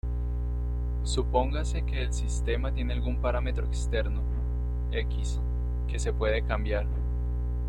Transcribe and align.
Supóngase 1.03 1.83
que 1.85 2.01
el 2.01 2.11
sistema 2.11 2.73
tiene 2.73 2.93
algún 2.93 3.21
parámetro 3.21 3.67
externo, 3.67 4.21
"x", 4.91 5.39
que 5.87 5.99
se 5.99 6.11
puede 6.11 6.41
cambiar. 6.43 6.87